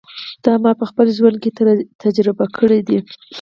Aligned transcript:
دا 0.45 0.53
ما 0.63 0.71
په 0.79 0.85
خپل 0.89 1.07
ژوند 1.17 1.37
کې 1.43 1.49
تجربه 2.03 2.45
کړې 2.57 2.79
ده. 2.87 2.99